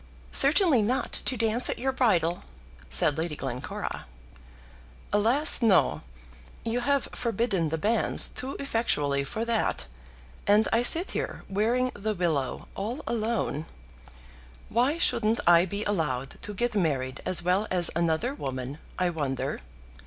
"Certainly 0.31 0.81
not 0.81 1.11
to 1.25 1.37
dance 1.37 1.69
at 1.69 1.77
your 1.77 1.91
bridal," 1.91 2.43
said 2.89 3.19
Lady 3.19 3.35
Glencora. 3.35 4.07
"Alas! 5.13 5.61
no. 5.61 6.01
You 6.65 6.79
have 6.79 7.07
forbidden 7.11 7.69
the 7.69 7.77
banns 7.77 8.27
too 8.27 8.55
effectually 8.59 9.23
for 9.23 9.45
that, 9.45 9.85
and 10.47 10.67
I 10.73 10.81
sit 10.81 11.11
here 11.11 11.43
wearing 11.47 11.91
the 11.93 12.15
willow 12.15 12.67
all 12.73 13.03
alone. 13.05 13.67
Why 14.69 14.97
shouldn't 14.97 15.39
I 15.45 15.65
be 15.65 15.83
allowed 15.83 16.31
to 16.41 16.55
get 16.55 16.73
married 16.73 17.21
as 17.23 17.43
well 17.43 17.67
as 17.69 17.91
another 17.95 18.33
woman, 18.33 18.79
I 18.97 19.11
wonder? 19.11 19.61